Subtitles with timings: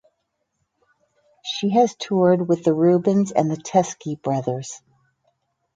[1.45, 4.81] She has toured with the Rubens and the Teskey Brothers.